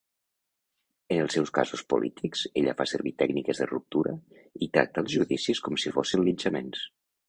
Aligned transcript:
En 1.15 1.19
els 1.25 1.35
seus 1.39 1.51
casos 1.57 1.83
polítics, 1.95 2.43
ella 2.63 2.75
fa 2.81 2.89
servir 2.93 3.13
tècniques 3.21 3.63
de 3.63 3.71
ruptura 3.75 4.17
i 4.69 4.73
tracta 4.75 5.05
els 5.07 5.19
judicis 5.21 5.67
com 5.69 5.83
si 5.85 5.99
fossin 6.01 6.31
linxaments. 6.31 6.87